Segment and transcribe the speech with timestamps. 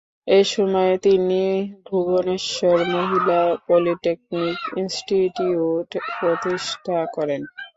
[0.31, 1.41] এসময়ে, তিনি
[1.87, 5.89] ভুবনেশ্বর মহিলা polytechnic institute
[6.17, 7.41] প্রতিষ্ঠা করেন।